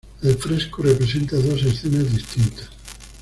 El 0.23 0.35
fresco 0.35 0.81
representa 0.81 1.35
dos 1.35 1.61
escenas 1.61 2.09
distintas. 2.11 2.69